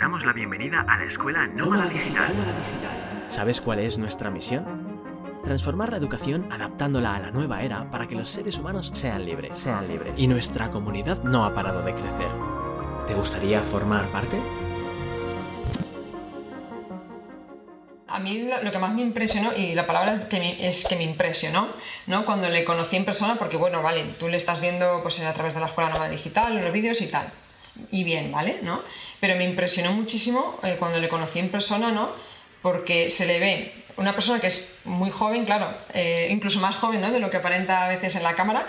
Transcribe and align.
damos 0.00 0.24
la 0.24 0.32
bienvenida 0.32 0.84
a 0.88 0.98
la 0.98 1.04
Escuela 1.04 1.46
Nómada 1.46 1.88
Digital. 1.88 2.32
¿Sabes 3.28 3.60
cuál 3.60 3.80
es 3.80 3.98
nuestra 3.98 4.30
misión? 4.30 4.64
Transformar 5.44 5.90
la 5.90 5.98
educación 5.98 6.46
adaptándola 6.50 7.14
a 7.14 7.20
la 7.20 7.30
nueva 7.30 7.62
era 7.62 7.90
para 7.90 8.06
que 8.08 8.14
los 8.14 8.28
seres 8.28 8.58
humanos 8.58 8.90
sean 8.94 9.24
libres. 9.24 9.56
Sean 9.58 9.88
libres. 9.88 10.14
Y 10.16 10.26
nuestra 10.26 10.70
comunidad 10.70 11.22
no 11.22 11.44
ha 11.44 11.54
parado 11.54 11.82
de 11.82 11.92
crecer. 11.94 12.28
¿Te 13.06 13.14
gustaría 13.14 13.60
formar 13.60 14.08
parte? 14.08 14.38
A 18.08 18.18
mí 18.18 18.48
lo 18.62 18.72
que 18.72 18.78
más 18.78 18.92
me 18.92 19.02
impresionó, 19.02 19.52
y 19.56 19.74
la 19.74 19.86
palabra 19.86 20.28
que 20.28 20.38
me- 20.40 20.66
es 20.66 20.84
que 20.86 20.96
me 20.96 21.04
impresionó, 21.04 21.68
¿no? 22.08 22.24
cuando 22.24 22.48
le 22.50 22.64
conocí 22.64 22.96
en 22.96 23.04
persona, 23.04 23.36
porque 23.36 23.56
bueno, 23.56 23.82
vale, 23.82 24.16
tú 24.18 24.28
le 24.28 24.36
estás 24.36 24.60
viendo 24.60 24.98
pues, 25.02 25.20
a 25.22 25.32
través 25.32 25.54
de 25.54 25.60
la 25.60 25.66
escuela 25.66 25.90
nómada 25.90 26.10
digital, 26.10 26.60
los 26.60 26.72
vídeos 26.72 27.00
y 27.02 27.06
tal, 27.10 27.28
y 27.90 28.04
bien, 28.04 28.32
¿vale? 28.32 28.60
¿no? 28.62 28.82
Pero 29.20 29.36
me 29.36 29.44
impresionó 29.44 29.92
muchísimo 29.92 30.58
eh, 30.62 30.76
cuando 30.78 31.00
le 31.00 31.08
conocí 31.08 31.38
en 31.38 31.50
persona, 31.50 31.90
¿no? 31.90 32.10
porque 32.62 33.10
se 33.10 33.26
le 33.26 33.40
ve 33.40 33.74
una 33.96 34.14
persona 34.14 34.40
que 34.40 34.46
es 34.46 34.80
muy 34.84 35.10
joven, 35.10 35.44
claro, 35.44 35.76
eh, 35.92 36.28
incluso 36.30 36.60
más 36.60 36.76
joven 36.76 37.00
¿no? 37.00 37.10
de 37.10 37.20
lo 37.20 37.30
que 37.30 37.38
aparenta 37.38 37.84
a 37.84 37.88
veces 37.88 38.16
en 38.16 38.22
la 38.22 38.34
cámara, 38.34 38.66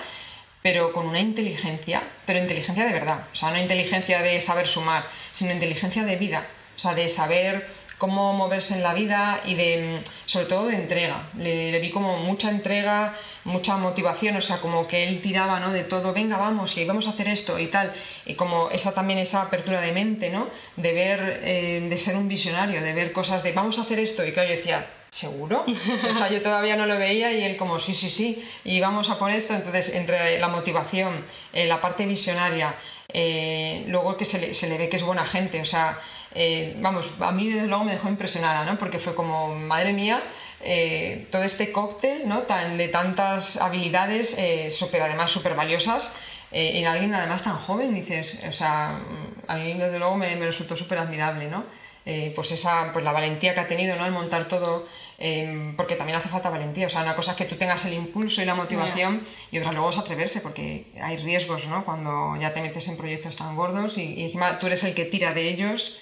pero 0.62 0.94
con 0.94 1.08
una 1.08 1.20
inteligencia, 1.20 2.04
pero 2.26 2.40
inteligencia 2.40 2.86
de 2.86 2.94
verdad, 2.94 3.28
o 3.32 3.36
sea, 3.36 3.52
no 3.52 3.58
inteligencia 3.58 4.22
de 4.22 4.40
saber 4.42 4.68
sumar, 4.68 5.06
sino 5.32 5.52
inteligencia 5.52 6.04
de 6.04 6.16
vida, 6.18 6.48
o 6.76 6.80
sea, 6.80 6.94
de 6.94 7.10
saber 7.10 7.68
cómo 8.02 8.34
moverse 8.34 8.74
en 8.74 8.82
la 8.82 8.96
vida 8.96 9.44
y 9.46 9.54
de, 9.54 10.02
mm, 10.02 10.04
sobre 10.26 10.48
todo 10.48 10.66
de 10.66 10.74
entrega. 10.76 11.30
Le, 11.38 11.72
le 11.72 11.80
vi 11.80 11.92
como 11.92 12.18
mucha 12.18 12.50
entrega, 12.50 13.14
mucha 13.44 13.78
motivación, 13.78 14.36
o 14.38 14.42
sea, 14.42 14.58
como 14.58 14.88
que 14.88 15.04
él 15.08 15.22
tiraba, 15.22 15.60
¿no? 15.60 15.72
De 15.72 15.84
todo, 15.84 16.12
venga, 16.12 16.38
vamos, 16.38 16.76
y 16.80 16.86
vamos 16.86 17.06
a 17.06 17.12
hacer 17.12 17.28
esto 17.28 17.60
y 17.60 17.68
tal. 17.68 17.94
Y 18.26 18.34
como 18.34 18.72
esa 18.72 18.96
también 18.96 19.20
esa 19.20 19.44
apertura 19.44 19.80
de 19.82 19.92
mente, 19.92 20.32
¿no? 20.32 20.50
De 20.78 20.94
ver, 20.94 21.42
eh, 21.44 21.88
de 21.88 21.98
ser 21.98 22.16
un 22.18 22.28
visionario, 22.28 22.82
de 22.82 22.92
ver 22.94 23.12
cosas 23.12 23.44
de, 23.44 23.52
vamos 23.52 23.78
a 23.78 23.84
hacer 23.84 24.00
esto. 24.00 24.26
Y 24.26 24.32
claro, 24.32 24.50
yo 24.50 24.56
decía, 24.56 24.88
¿seguro? 25.12 25.66
O 26.10 26.14
sea, 26.14 26.32
yo 26.32 26.42
todavía 26.42 26.78
no 26.78 26.86
lo 26.86 26.98
veía 26.98 27.32
y 27.34 27.44
él 27.44 27.58
como, 27.58 27.80
sí, 27.80 27.94
sí, 27.94 28.10
sí, 28.10 28.44
y 28.64 28.80
vamos 28.80 29.10
a 29.10 29.20
por 29.20 29.30
esto. 29.30 29.54
Entonces, 29.54 29.94
entre 29.94 30.40
la 30.40 30.48
motivación, 30.48 31.24
eh, 31.54 31.68
la 31.68 31.82
parte 31.82 32.06
visionaria, 32.06 32.74
eh, 33.10 33.84
luego 33.88 34.16
que 34.16 34.24
se 34.24 34.40
le, 34.40 34.54
se 34.54 34.70
le 34.70 34.78
ve 34.78 34.88
que 34.88 34.96
es 34.96 35.04
buena 35.04 35.26
gente, 35.26 35.60
o 35.60 35.66
sea, 35.66 36.00
eh, 36.34 36.76
vamos, 36.80 37.12
a 37.20 37.34
mí 37.34 37.52
desde 37.52 37.68
luego 37.68 37.84
me 37.84 37.92
dejó 37.92 38.08
impresionada, 38.08 38.64
¿no? 38.64 38.78
Porque 38.78 39.00
fue 39.00 39.14
como, 39.14 39.54
madre 39.54 39.92
mía, 39.92 40.24
eh, 40.62 41.28
todo 41.30 41.44
este 41.44 41.74
cóctel, 41.74 42.26
¿no? 42.26 42.44
Tan, 42.44 42.78
de 42.78 42.88
tantas 42.88 43.58
habilidades, 43.58 44.38
súper, 44.74 45.02
además 45.02 45.30
súper 45.30 45.56
valiosas, 45.56 46.16
en 46.54 46.86
alguien 46.86 47.14
además 47.14 47.44
tan 47.44 47.58
joven, 47.58 47.94
dices, 47.94 48.44
o 48.48 48.52
sea, 48.52 49.00
a 49.48 49.56
mí 49.58 49.74
desde 49.74 50.00
luego 50.00 50.16
me, 50.16 50.36
me 50.38 50.46
resultó 50.46 50.76
súper 50.78 51.00
admirable, 51.00 51.50
¿no? 51.50 51.66
Eh, 52.04 52.34
pues 52.36 52.52
esa 52.52 52.92
pues 52.94 53.06
la 53.06 53.12
valentía 53.12 53.54
que 53.54 53.60
ha 53.60 53.68
tenido 53.68 53.96
¿no? 53.96 54.04
al 54.04 54.12
montar 54.12 54.48
todo 54.48 54.88
eh, 55.20 55.72
porque 55.78 55.96
también 55.96 56.18
hace 56.18 56.30
falta 56.30 56.50
valentía 56.50 56.88
o 56.88 56.90
sea 56.90 57.04
una 57.04 57.16
cosa 57.16 57.34
es 57.34 57.38
que 57.38 57.46
tú 57.46 57.58
tengas 57.58 57.86
el 57.86 57.94
impulso 57.94 58.42
y 58.42 58.46
la 58.46 58.56
motivación 58.56 59.28
y 59.52 59.60
otra 59.60 59.72
luego 59.72 59.92
es 59.92 59.98
atreverse 60.00 60.42
porque 60.42 60.88
hay 61.00 61.18
riesgos 61.18 61.68
¿no? 61.68 61.86
cuando 61.86 62.36
ya 62.42 62.54
te 62.54 62.62
metes 62.62 62.88
en 62.88 62.98
proyectos 62.98 63.36
tan 63.36 63.56
gordos 63.56 64.00
y, 64.00 64.16
y 64.16 64.24
encima 64.24 64.58
tú 64.58 64.66
eres 64.66 64.84
el 64.84 64.96
que 64.96 65.06
tira 65.06 65.32
de 65.32 65.48
ellos 65.48 66.00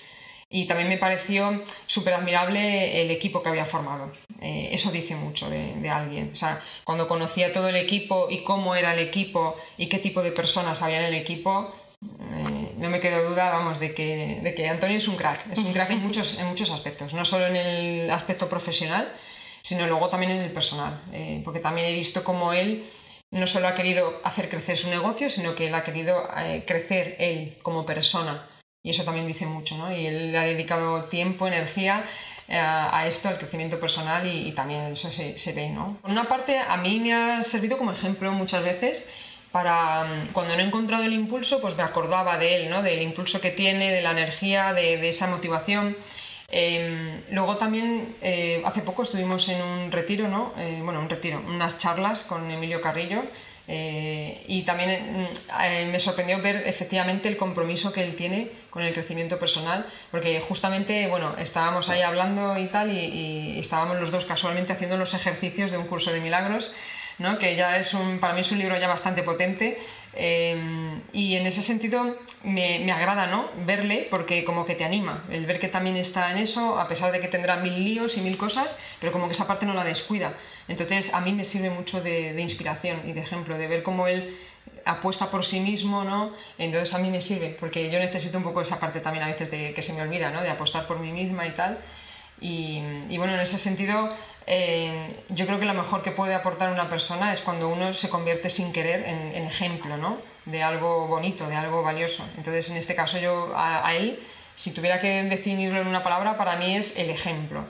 y 0.50 0.66
también 0.66 0.90
me 0.90 0.98
pareció 0.98 1.64
súper 1.86 2.14
admirable 2.14 3.02
el 3.02 3.12
equipo 3.12 3.44
que 3.44 3.50
había 3.50 3.66
formado. 3.66 4.12
Eh, 4.42 4.70
eso 4.72 4.90
dice 4.92 5.16
mucho 5.16 5.48
de, 5.48 5.76
de 5.76 5.90
alguien. 5.90 6.32
O 6.34 6.36
sea, 6.36 6.60
cuando 6.84 7.08
conocía 7.08 7.54
todo 7.54 7.70
el 7.70 7.76
equipo 7.76 8.28
y 8.32 8.44
cómo 8.44 8.74
era 8.74 8.94
el 8.94 9.00
equipo 9.00 9.56
y 9.78 9.90
qué 9.90 10.00
tipo 10.00 10.24
de 10.24 10.32
personas 10.32 10.82
había 10.82 11.02
en 11.02 11.06
el 11.06 11.14
equipo, 11.14 11.72
no 12.80 12.90
me 12.90 13.00
quedo 13.00 13.30
duda, 13.30 13.50
vamos, 13.50 13.80
de 13.80 13.94
que, 13.94 14.40
de 14.42 14.56
que 14.56 14.68
Antonio 14.68 14.98
es 14.98 15.08
un 15.08 15.18
crack. 15.18 15.52
Es 15.52 15.60
un 15.60 15.74
crack 15.74 15.92
en 15.92 16.00
muchos, 16.00 16.40
en 16.40 16.48
muchos 16.48 16.72
aspectos, 16.72 17.14
no 17.14 17.26
solo 17.26 17.48
en 17.48 17.56
el 17.56 18.12
aspecto 18.12 18.48
profesional, 18.48 19.12
sino 19.62 19.86
luego 19.88 20.10
también 20.10 20.32
en 20.32 20.42
el 20.42 20.52
personal. 20.52 21.02
Eh, 21.12 21.42
porque 21.44 21.60
también 21.60 21.88
he 21.88 21.94
visto 21.94 22.24
cómo 22.24 22.54
él 22.54 22.90
no 23.32 23.46
solo 23.46 23.68
ha 23.68 23.76
querido 23.76 24.22
hacer 24.24 24.50
crecer 24.50 24.78
su 24.78 24.90
negocio, 24.90 25.30
sino 25.30 25.54
que 25.54 25.68
él 25.68 25.76
ha 25.76 25.84
querido 25.84 26.28
eh, 26.38 26.64
crecer 26.66 27.16
él 27.20 27.58
como 27.62 27.86
persona. 27.86 28.48
Y 28.82 28.92
eso 28.92 29.04
también 29.04 29.28
dice 29.28 29.46
mucho, 29.46 29.78
¿no? 29.78 29.94
Y 29.94 30.08
él 30.08 30.36
ha 30.36 30.44
dedicado 30.44 31.04
tiempo, 31.04 31.46
energía 31.46 32.06
eh, 32.48 32.58
a 32.58 33.06
esto, 33.06 33.28
al 33.28 33.38
crecimiento 33.38 33.80
personal 33.80 34.26
y, 34.26 34.48
y 34.48 34.52
también 34.54 34.84
eso 34.86 35.12
se, 35.12 35.38
se 35.38 35.54
ve, 35.54 35.70
¿no? 35.70 35.88
Por 36.02 36.10
una 36.10 36.28
parte, 36.28 36.58
a 36.58 36.78
mí 36.78 37.00
me 37.00 37.14
ha 37.14 37.44
servido 37.44 37.78
como 37.78 37.92
ejemplo 37.92 38.32
muchas 38.32 38.64
veces 38.64 39.14
para 39.52 40.04
mm, 40.04 40.28
cuando 40.34 40.56
no 40.56 40.62
he 40.62 40.66
encontrado 40.66 41.04
el 41.04 41.14
impulso, 41.14 41.62
pues 41.62 41.76
me 41.76 41.84
acordaba 41.84 42.38
de 42.38 42.56
él, 42.56 42.70
¿no? 42.70 42.84
Del 42.84 43.02
impulso 43.02 43.42
que 43.42 43.52
tiene, 43.52 43.92
de 43.92 44.02
la 44.02 44.12
energía, 44.12 44.74
de, 44.74 44.98
de 44.98 45.10
esa 45.10 45.28
motivación. 45.28 45.98
Eh, 46.52 47.22
luego 47.32 47.58
también, 47.58 48.16
eh, 48.22 48.62
hace 48.66 48.82
poco 48.82 49.04
estuvimos 49.04 49.48
en 49.50 49.62
un 49.62 49.92
retiro, 49.92 50.28
¿no? 50.28 50.54
Eh, 50.58 50.82
bueno, 50.84 51.00
un 51.00 51.10
retiro, 51.10 51.42
unas 51.46 51.78
charlas 51.78 52.24
con 52.24 52.50
Emilio 52.50 52.82
Carrillo 52.82 53.24
eh, 53.68 54.44
y 54.48 54.64
también 54.64 54.90
mm, 54.90 55.28
eh, 55.62 55.86
me 55.92 56.00
sorprendió 56.00 56.42
ver 56.42 56.64
efectivamente 56.66 57.28
el 57.28 57.38
compromiso 57.38 57.94
que 57.94 58.04
él 58.04 58.16
tiene 58.16 58.50
con 58.72 58.82
el 58.82 58.96
crecimiento 58.96 59.38
personal, 59.38 59.86
porque 60.10 60.42
justamente, 60.42 61.06
bueno, 61.06 61.36
estábamos 61.38 61.88
ahí 61.90 62.02
hablando 62.02 62.58
y 62.58 62.66
tal, 62.66 62.92
y, 62.92 62.98
y 62.98 63.60
estábamos 63.60 64.00
los 64.00 64.10
dos 64.10 64.26
casualmente 64.26 64.74
haciendo 64.74 64.98
los 64.98 65.14
ejercicios 65.14 65.70
de 65.70 65.78
un 65.78 65.86
curso 65.86 66.12
de 66.12 66.20
milagros, 66.20 66.74
¿no? 67.20 67.38
que 67.38 67.56
ya 67.56 67.78
es 67.78 67.94
un, 67.94 68.20
para 68.20 68.34
mí 68.34 68.42
es 68.42 68.52
un 68.52 68.58
libro 68.58 68.78
ya 68.78 68.88
bastante 68.88 69.24
potente, 69.24 69.78
eh, 70.14 71.00
y 71.14 71.36
en 71.36 71.46
ese 71.46 71.62
sentido 71.62 72.18
me, 72.44 72.80
me 72.80 72.92
agrada 72.92 73.28
¿no? 73.28 73.50
verle 73.66 74.08
porque 74.10 74.44
como 74.44 74.66
que 74.66 74.76
te 74.76 74.84
anima, 74.84 75.24
el 75.30 75.46
ver 75.46 75.60
que 75.60 75.68
también 75.68 75.98
está 75.98 76.32
en 76.32 76.38
eso, 76.40 76.80
a 76.80 76.88
pesar 76.88 77.12
de 77.12 77.20
que 77.20 77.28
tendrá 77.28 77.58
mil 77.58 77.84
líos 77.84 78.18
y 78.18 78.22
mil 78.22 78.38
cosas, 78.38 78.80
pero 79.00 79.12
como 79.12 79.28
que 79.28 79.34
esa 79.34 79.48
parte 79.48 79.66
no 79.66 79.74
la 79.74 79.84
descuida. 79.84 80.34
Entonces 80.68 81.14
a 81.14 81.22
mí 81.22 81.32
me 81.32 81.46
sirve 81.46 81.70
mucho 81.70 82.02
de, 82.02 82.34
de 82.34 82.42
inspiración 82.42 83.02
y 83.06 83.14
de 83.14 83.22
ejemplo, 83.22 83.58
de 83.58 83.68
ver 83.68 83.84
cómo 83.84 84.08
él 84.08 84.38
apuesta 84.86 85.30
por 85.30 85.46
sí 85.46 85.60
mismo, 85.60 86.04
¿no? 86.04 86.34
Entonces 86.58 86.94
a 86.94 87.00
mí 87.00 87.10
me 87.10 87.22
sirve, 87.22 87.56
porque 87.60 87.90
yo 87.90 88.00
necesito 88.00 88.38
un 88.38 88.44
poco 88.44 88.62
esa 88.62 88.80
parte 88.80 89.00
también 89.00 89.24
a 89.24 89.28
veces 89.28 89.52
de 89.52 89.74
que 89.74 89.82
se 89.82 89.94
me 89.94 90.02
olvida, 90.02 90.32
¿no? 90.32 90.42
De 90.42 90.50
apostar 90.50 90.88
por 90.88 91.00
mí 91.00 91.12
misma 91.12 91.48
y 91.48 91.52
tal. 91.52 91.78
Y, 92.42 92.82
y 93.10 93.18
bueno, 93.18 93.34
en 93.34 93.40
ese 93.40 93.58
sentido, 93.58 94.10
eh, 94.48 95.12
yo 95.30 95.46
creo 95.46 95.60
que 95.60 95.66
lo 95.66 95.74
mejor 95.74 96.02
que 96.02 96.12
puede 96.12 96.34
aportar 96.34 96.72
una 96.72 96.90
persona 96.90 97.34
es 97.34 97.42
cuando 97.42 97.70
uno 97.70 97.94
se 97.94 98.10
convierte 98.10 98.50
sin 98.50 98.74
querer 98.74 99.06
en, 99.06 99.36
en 99.36 99.44
ejemplo, 99.46 99.98
¿no? 99.98 100.18
De 100.46 100.64
algo 100.64 101.08
bonito, 101.08 101.48
de 101.48 101.56
algo 101.56 101.84
valioso. 101.84 102.26
Entonces, 102.38 102.70
en 102.72 102.78
este 102.78 102.96
caso, 102.96 103.20
yo 103.20 103.54
a, 103.56 103.88
a 103.88 103.96
él, 103.96 104.20
si 104.56 104.74
tuviera 104.74 105.00
que 105.00 105.24
definirlo 105.24 105.80
en 105.80 105.88
una 105.88 106.04
palabra, 106.04 106.38
para 106.38 106.56
mí 106.56 106.76
es 106.76 106.98
el 106.98 107.10
ejemplo. 107.10 107.64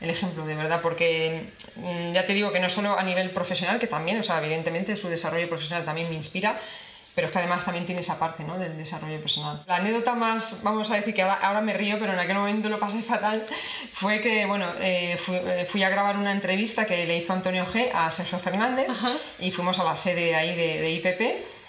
El 0.00 0.10
ejemplo, 0.10 0.46
de 0.46 0.54
verdad, 0.54 0.80
porque 0.82 1.50
mm, 1.76 2.12
ya 2.12 2.26
te 2.26 2.34
digo 2.34 2.52
que 2.52 2.60
no 2.60 2.70
solo 2.70 2.98
a 2.98 3.02
nivel 3.02 3.30
profesional, 3.30 3.80
que 3.80 3.86
también, 3.86 4.20
o 4.20 4.22
sea, 4.22 4.38
evidentemente 4.38 4.96
su 4.96 5.08
desarrollo 5.08 5.48
profesional 5.48 5.84
también 5.84 6.08
me 6.08 6.14
inspira, 6.14 6.60
pero 7.18 7.26
es 7.26 7.32
que 7.32 7.40
además 7.40 7.64
también 7.64 7.84
tiene 7.84 8.00
esa 8.00 8.16
parte 8.16 8.44
¿no? 8.44 8.56
del 8.56 8.76
desarrollo 8.76 9.20
personal. 9.20 9.64
La 9.66 9.78
anécdota 9.78 10.14
más, 10.14 10.60
vamos 10.62 10.88
a 10.92 10.94
decir 10.94 11.12
que 11.12 11.22
ahora, 11.22 11.34
ahora 11.42 11.60
me 11.60 11.72
río, 11.72 11.98
pero 11.98 12.12
en 12.12 12.18
aquel 12.20 12.36
momento 12.36 12.68
lo 12.68 12.78
pasé 12.78 13.02
fatal, 13.02 13.44
fue 13.92 14.20
que, 14.20 14.46
bueno, 14.46 14.66
eh, 14.80 15.16
fui, 15.18 15.34
eh, 15.34 15.66
fui 15.68 15.82
a 15.82 15.88
grabar 15.88 16.16
una 16.16 16.30
entrevista 16.30 16.84
que 16.84 17.04
le 17.06 17.16
hizo 17.16 17.32
Antonio 17.32 17.66
G 17.66 17.90
a 17.92 18.12
Sergio 18.12 18.38
Fernández 18.38 18.86
y 19.40 19.50
fuimos 19.50 19.80
a 19.80 19.84
la 19.84 19.96
sede 19.96 20.36
ahí 20.36 20.54
de, 20.54 20.80
de 20.80 20.90
IPP. 20.92 21.20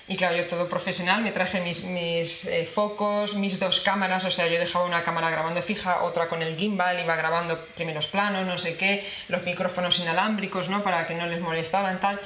Y 0.08 0.18
claro, 0.18 0.36
yo 0.36 0.46
todo 0.46 0.70
profesional, 0.70 1.24
me 1.24 1.32
traje 1.32 1.62
mis, 1.62 1.84
mis 1.84 2.46
eh, 2.46 2.66
focos, 2.72 3.34
mis 3.34 3.60
dos 3.60 3.80
cámaras, 3.80 4.26
o 4.26 4.30
sea, 4.32 4.46
yo 4.46 4.60
dejaba 4.60 4.86
una 4.86 5.02
cámara 5.02 5.32
grabando 5.32 5.64
fija, 5.64 6.04
otra 6.04 6.30
con 6.30 6.44
el 6.44 6.58
gimbal, 6.58 7.00
iba 7.00 7.16
grabando 7.16 7.60
primeros 7.76 8.06
planos, 8.06 8.46
no 8.46 8.60
sé 8.60 8.78
qué, 8.78 9.04
los 9.30 9.44
micrófonos 9.44 9.98
inalámbricos, 10.00 10.70
¿no? 10.70 10.84
Para 10.84 11.08
que 11.08 11.16
no 11.16 11.26
les 11.26 11.42
molestaran, 11.42 12.00
tal. 12.00 12.20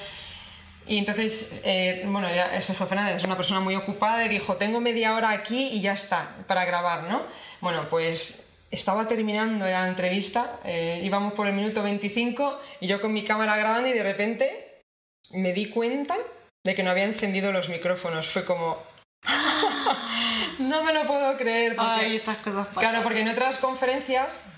Y 0.85 0.97
entonces, 0.97 1.61
eh, 1.63 2.03
bueno, 2.05 2.29
ya 2.33 2.59
Sergio 2.61 2.85
Fernández 2.85 3.17
es 3.17 3.23
una 3.23 3.37
persona 3.37 3.59
muy 3.59 3.75
ocupada 3.75 4.25
y 4.25 4.29
dijo, 4.29 4.57
tengo 4.57 4.81
media 4.81 5.15
hora 5.15 5.31
aquí 5.31 5.69
y 5.69 5.81
ya 5.81 5.93
está, 5.93 6.35
para 6.47 6.65
grabar, 6.65 7.03
¿no? 7.03 7.23
Bueno, 7.61 7.87
pues 7.89 8.53
estaba 8.69 9.07
terminando 9.07 9.65
la 9.65 9.87
entrevista, 9.87 10.59
eh, 10.65 11.01
íbamos 11.03 11.33
por 11.33 11.47
el 11.47 11.53
minuto 11.53 11.83
25 11.83 12.59
y 12.81 12.87
yo 12.87 12.99
con 12.99 13.13
mi 13.13 13.23
cámara 13.23 13.55
grabando 13.55 13.87
y 13.87 13.93
de 13.93 14.03
repente 14.03 14.81
me 15.31 15.53
di 15.53 15.69
cuenta 15.69 16.17
de 16.65 16.75
que 16.75 16.83
no 16.83 16.89
había 16.89 17.03
encendido 17.03 17.51
los 17.51 17.69
micrófonos. 17.69 18.27
Fue 18.27 18.45
como... 18.45 18.81
no 20.59 20.83
me 20.83 20.93
lo 20.93 21.05
puedo 21.05 21.37
creer. 21.37 21.75
Porque, 21.75 21.91
Ay, 21.91 22.15
esas 22.15 22.37
cosas 22.37 22.67
pasan. 22.67 22.81
Claro, 22.81 23.03
porque 23.03 23.21
en 23.21 23.29
otras 23.29 23.57
conferencias 23.57 24.51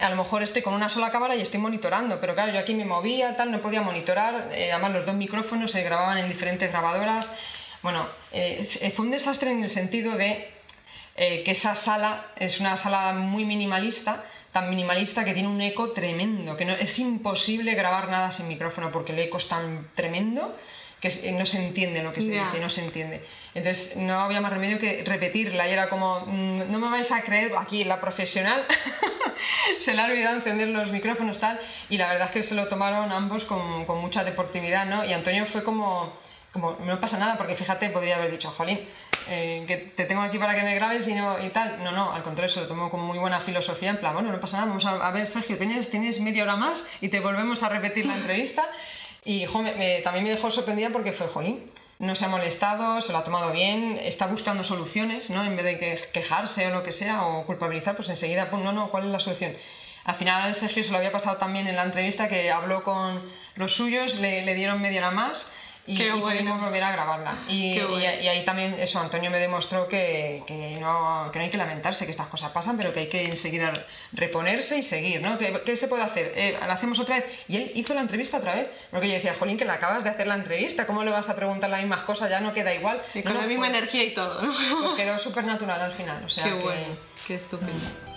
a 0.00 0.10
lo 0.10 0.16
mejor 0.16 0.42
estoy 0.42 0.62
con 0.62 0.74
una 0.74 0.88
sola 0.88 1.10
cámara 1.10 1.34
y 1.36 1.40
estoy 1.40 1.60
monitorando, 1.60 2.20
pero 2.20 2.34
claro, 2.34 2.52
yo 2.52 2.58
aquí 2.60 2.74
me 2.74 2.84
movía, 2.84 3.36
tal, 3.36 3.50
no 3.50 3.60
podía 3.60 3.82
monitorar, 3.82 4.48
eh, 4.52 4.70
además 4.72 4.92
los 4.92 5.06
dos 5.06 5.14
micrófonos 5.14 5.72
se 5.72 5.82
grababan 5.82 6.18
en 6.18 6.28
diferentes 6.28 6.70
grabadoras. 6.70 7.36
Bueno, 7.82 8.06
eh, 8.32 8.62
fue 8.94 9.04
un 9.06 9.10
desastre 9.10 9.50
en 9.50 9.62
el 9.64 9.70
sentido 9.70 10.16
de 10.16 10.50
eh, 11.16 11.42
que 11.44 11.50
esa 11.52 11.74
sala 11.74 12.26
es 12.36 12.60
una 12.60 12.76
sala 12.76 13.12
muy 13.12 13.44
minimalista, 13.44 14.24
tan 14.52 14.70
minimalista 14.70 15.24
que 15.24 15.34
tiene 15.34 15.48
un 15.48 15.60
eco 15.60 15.90
tremendo, 15.92 16.56
que 16.56 16.64
no, 16.64 16.72
es 16.74 16.98
imposible 16.98 17.74
grabar 17.74 18.08
nada 18.08 18.30
sin 18.32 18.48
micrófono 18.48 18.90
porque 18.92 19.12
el 19.12 19.18
eco 19.18 19.36
es 19.38 19.48
tan 19.48 19.88
tremendo 19.94 20.56
que 21.00 21.08
es- 21.08 21.24
no 21.32 21.46
se 21.46 21.64
entiende 21.64 22.02
lo 22.02 22.12
que 22.12 22.20
se 22.20 22.34
Ya. 22.34 22.46
dice, 22.46 22.60
no 22.60 22.70
se 22.70 22.84
entiende. 22.84 23.24
Entonces 23.54 23.96
no 23.96 24.20
había 24.20 24.40
más 24.40 24.52
remedio 24.52 24.78
que 24.80 25.04
repetirla 25.04 25.68
y 25.68 25.72
era 25.72 25.88
como, 25.88 26.20
mm, 26.26 26.70
no 26.72 26.78
me 26.80 26.88
vais 26.90 27.12
a 27.12 27.20
creer, 27.22 27.52
aquí 27.56 27.84
la 27.84 28.00
profesional 28.00 28.64
se 29.78 29.94
le 29.94 30.02
ha 30.02 30.06
olvidado 30.06 30.36
encender 30.36 30.68
los 30.68 30.92
micrófonos 30.92 31.38
tal 31.38 31.60
y 31.88 31.98
la 31.98 32.08
verdad 32.08 32.26
es 32.28 32.32
que 32.32 32.42
se 32.42 32.54
lo 32.54 32.68
tomaron 32.68 33.12
ambos 33.12 33.44
con, 33.44 33.86
mucha 34.00 34.24
deportividad, 34.24 34.86
¿no? 34.86 35.04
Y 35.04 35.12
Antonio 35.12 35.46
fue 35.46 35.64
como, 35.64 36.12
como, 36.52 36.76
no 36.80 37.00
pasa 37.00 37.18
nada 37.18 37.36
porque 37.36 37.54
fíjate, 37.54 37.90
podría 37.90 38.16
haber 38.16 38.30
dicho, 38.30 38.50
jolín, 38.50 38.80
eh, 39.30 39.64
que 39.66 39.76
te 39.76 40.04
tengo 40.04 40.22
aquí 40.22 40.38
para 40.38 40.54
que 40.54 40.62
me 40.62 40.74
grabes 40.74 41.06
y, 41.08 41.14
no, 41.14 41.38
y 41.44 41.50
tal. 41.50 41.82
No, 41.82 41.92
no, 41.92 42.12
al 42.12 42.22
contrario, 42.22 42.48
se 42.48 42.60
lo 42.60 42.66
tomó 42.66 42.90
con 42.90 43.00
muy 43.00 43.18
buena 43.18 43.40
filosofía, 43.40 43.90
en 43.90 43.98
plan, 43.98 44.14
bueno, 44.14 44.32
no 44.32 44.40
pasa 44.40 44.58
nada, 44.58 44.68
vamos 44.68 44.86
a, 44.86 45.10
ver, 45.10 45.26
Sergio, 45.26 45.58
tienes, 45.58 45.90
tienes 45.90 46.20
media 46.20 46.44
hora 46.44 46.56
más 46.56 46.86
y 47.00 47.08
te 47.08 47.20
volvemos 47.20 47.62
a 47.62 47.68
repetir 47.68 48.06
la 48.06 48.16
entrevista. 48.16 48.66
Y 49.24 49.46
también 50.04 50.24
me 50.24 50.30
dejó 50.30 50.48
sorprendida 50.48 50.88
porque 50.90 51.12
fue, 51.12 51.26
jolín, 51.26 51.70
no 51.98 52.14
se 52.14 52.24
ha 52.24 52.28
molestado, 52.28 53.00
se 53.00 53.12
lo 53.12 53.18
ha 53.18 53.24
tomado 53.24 53.50
bien, 53.50 53.98
está 54.00 54.26
buscando 54.26 54.62
soluciones, 54.64 55.30
¿no? 55.30 55.44
En 55.44 55.56
vez 55.56 55.64
de 55.64 55.78
que- 55.78 56.00
quejarse 56.12 56.66
o 56.68 56.70
lo 56.70 56.82
que 56.84 56.92
sea, 56.92 57.24
o 57.26 57.44
culpabilizar, 57.44 57.96
pues 57.96 58.08
enseguida, 58.08 58.50
pues 58.50 58.62
no, 58.62 58.72
no, 58.72 58.90
¿cuál 58.90 59.04
es 59.06 59.10
la 59.10 59.20
solución? 59.20 59.56
Al 60.04 60.14
final 60.14 60.54
Sergio 60.54 60.84
se 60.84 60.90
lo 60.92 60.96
había 60.98 61.12
pasado 61.12 61.36
también 61.38 61.66
en 61.66 61.76
la 61.76 61.82
entrevista 61.82 62.28
que 62.28 62.50
habló 62.50 62.82
con 62.82 63.20
los 63.56 63.74
suyos, 63.74 64.16
le, 64.20 64.42
le 64.42 64.54
dieron 64.54 64.80
media 64.80 65.00
hora 65.00 65.10
más 65.10 65.52
y, 65.88 65.96
Qué 65.96 66.06
y 66.06 66.10
bueno. 66.10 66.26
pudimos 66.26 66.60
volver 66.60 66.84
a 66.84 66.92
grabarla. 66.92 67.34
Y, 67.48 67.74
Qué 67.74 67.84
bueno. 67.84 67.98
y- 68.20 68.24
y 68.24 68.28
ahí 68.28 68.44
también 68.44 68.74
eso, 68.78 69.00
Antonio 69.00 69.30
me 69.30 69.38
demostró 69.38 69.88
que, 69.88 70.42
que 70.46 70.76
no, 70.80 71.30
que 71.32 71.38
no 71.38 71.44
hay 71.46 71.50
que 71.50 71.56
lamentarse, 71.58 72.04
que 72.04 72.10
estas 72.10 72.28
cosas 72.28 72.50
pasan, 72.52 72.76
pero 72.76 72.92
que 72.92 73.00
hay 73.00 73.08
que 73.08 73.24
enseguida 73.24 73.72
reponerse 74.12 74.78
y 74.78 74.82
seguir, 74.82 75.26
¿no? 75.26 75.38
¿Qué, 75.38 75.62
qué 75.64 75.74
se 75.76 75.88
puede 75.88 76.02
hacer? 76.02 76.32
Eh, 76.36 76.56
¿La 76.60 76.74
hacemos 76.74 76.98
otra 76.98 77.16
vez? 77.16 77.24
Y 77.48 77.56
él 77.56 77.72
hizo 77.74 77.94
la 77.94 78.02
entrevista 78.02 78.36
otra 78.36 78.54
vez, 78.54 78.68
porque 78.90 79.08
yo 79.08 79.14
decía, 79.14 79.34
Jolín, 79.38 79.56
que 79.56 79.64
le 79.64 79.72
acabas 79.72 80.04
de 80.04 80.10
hacer 80.10 80.26
la 80.26 80.34
entrevista, 80.34 80.86
¿cómo 80.86 81.02
le 81.04 81.10
vas 81.10 81.28
a 81.30 81.34
preguntar 81.36 81.70
las 81.70 81.80
mismas 81.80 82.04
cosas? 82.04 82.30
Ya 82.30 82.40
no 82.40 82.52
queda 82.52 82.74
igual. 82.74 83.02
Y 83.14 83.22
con 83.22 83.34
no, 83.34 83.40
la 83.40 83.46
misma 83.46 83.66
pues- 83.68 83.78
energía 83.78 84.04
y 84.04 84.14
todo, 84.14 84.42
¿no? 84.42 84.52
Pues 84.82 84.92
quedó 84.92 85.16
súper 85.18 85.44
natural 85.44 85.80
al 85.80 85.92
final, 85.92 86.22
o 86.24 86.28
sea 86.28 86.44
Qué 86.44 86.50
que- 86.50 86.56
bueno, 86.62 86.96
qué 87.26 87.34
estupendo. 87.36 88.07